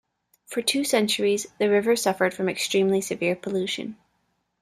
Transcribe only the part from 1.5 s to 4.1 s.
the river suffered from extremely severe pollution.